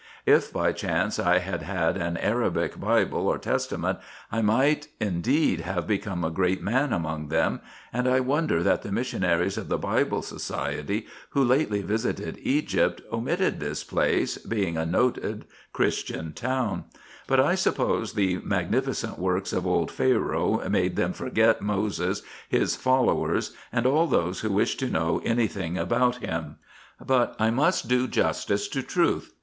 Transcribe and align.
If, 0.25 0.51
by 0.51 0.71
chance, 0.71 1.19
I 1.19 1.37
had 1.37 1.61
had 1.61 1.95
an 1.95 2.17
Arabic 2.17 2.79
Bible 2.79 3.27
or 3.27 3.37
Testament, 3.37 3.99
I 4.31 4.41
might 4.41 4.87
indeed 4.99 5.59
have 5.59 5.85
become 5.85 6.23
a 6.25 6.31
great 6.31 6.59
man 6.59 6.91
among 6.91 7.27
them; 7.27 7.61
and 7.93 8.07
I 8.07 8.19
wonder 8.19 8.63
that 8.63 8.81
the 8.81 8.91
Missionaries 8.91 9.59
of 9.59 9.69
the 9.69 9.77
Bible 9.77 10.23
Society, 10.23 11.05
who 11.29 11.43
lately 11.43 11.83
visited 11.83 12.39
Egypt, 12.41 13.03
omitted 13.13 13.59
this 13.59 13.83
place, 13.83 14.39
being 14.39 14.75
a 14.75 14.87
noted 14.87 15.45
Christian 15.71 16.33
town; 16.33 16.85
but 17.27 17.39
I 17.39 17.53
suppose 17.53 18.13
the 18.13 18.39
magnificent 18.43 19.19
works 19.19 19.53
of 19.53 19.67
old 19.67 19.91
Pharaoh 19.91 20.67
made 20.67 20.95
them 20.95 21.13
forget 21.13 21.61
Moses, 21.61 22.23
his 22.49 22.75
followers, 22.75 23.55
and 23.71 23.85
all 23.85 24.07
those 24.07 24.39
who 24.39 24.49
wish 24.51 24.77
to 24.77 24.89
know 24.89 25.21
any 25.23 25.45
thing 25.45 25.77
about 25.77 26.15
him. 26.15 26.55
But 27.05 27.35
I 27.37 27.51
must 27.51 27.87
do 27.87 28.07
justice 28.07 28.67
to 28.69 28.81
truth. 28.81 29.31